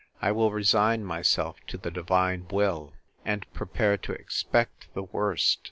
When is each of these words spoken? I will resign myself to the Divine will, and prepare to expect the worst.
I 0.19 0.31
will 0.31 0.51
resign 0.51 1.05
myself 1.05 1.57
to 1.67 1.77
the 1.77 1.91
Divine 1.91 2.47
will, 2.49 2.93
and 3.23 3.45
prepare 3.53 3.97
to 3.97 4.13
expect 4.13 4.91
the 4.95 5.03
worst. 5.03 5.59